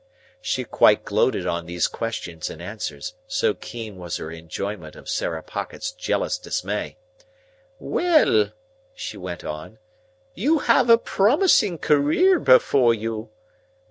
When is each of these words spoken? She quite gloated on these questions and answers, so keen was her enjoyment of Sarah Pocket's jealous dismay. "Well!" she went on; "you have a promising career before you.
She 0.41 0.63
quite 0.63 1.05
gloated 1.05 1.45
on 1.45 1.67
these 1.67 1.85
questions 1.85 2.49
and 2.49 2.59
answers, 2.59 3.13
so 3.27 3.53
keen 3.53 3.97
was 3.97 4.17
her 4.17 4.31
enjoyment 4.31 4.95
of 4.95 5.07
Sarah 5.07 5.43
Pocket's 5.43 5.91
jealous 5.91 6.39
dismay. 6.39 6.97
"Well!" 7.77 8.49
she 8.95 9.15
went 9.17 9.43
on; 9.43 9.77
"you 10.33 10.57
have 10.57 10.89
a 10.89 10.97
promising 10.97 11.77
career 11.77 12.39
before 12.39 12.95
you. 12.95 13.29